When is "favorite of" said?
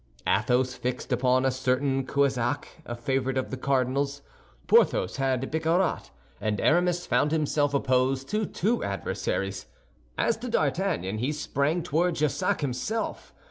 2.95-3.51